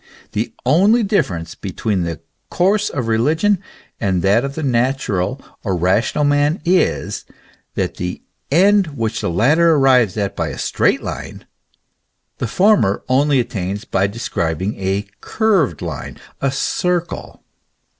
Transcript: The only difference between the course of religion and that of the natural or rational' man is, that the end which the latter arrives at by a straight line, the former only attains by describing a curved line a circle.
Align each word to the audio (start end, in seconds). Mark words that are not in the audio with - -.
The 0.31 0.51
only 0.65 1.03
difference 1.03 1.53
between 1.53 2.01
the 2.01 2.21
course 2.49 2.89
of 2.89 3.05
religion 3.07 3.59
and 3.99 4.23
that 4.23 4.43
of 4.43 4.55
the 4.55 4.63
natural 4.63 5.39
or 5.63 5.75
rational' 5.75 6.23
man 6.23 6.59
is, 6.65 7.23
that 7.75 7.97
the 7.97 8.23
end 8.49 8.97
which 8.97 9.21
the 9.21 9.29
latter 9.29 9.75
arrives 9.75 10.17
at 10.17 10.35
by 10.35 10.47
a 10.47 10.57
straight 10.57 11.03
line, 11.03 11.45
the 12.39 12.47
former 12.47 13.03
only 13.09 13.39
attains 13.39 13.85
by 13.85 14.07
describing 14.07 14.75
a 14.79 15.05
curved 15.19 15.83
line 15.83 16.17
a 16.41 16.51
circle. 16.51 17.43